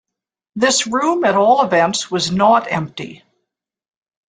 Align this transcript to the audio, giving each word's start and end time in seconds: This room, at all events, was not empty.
This 0.55 0.87
room, 0.87 1.23
at 1.25 1.35
all 1.35 1.61
events, 1.63 2.09
was 2.09 2.31
not 2.31 2.71
empty. 2.71 3.21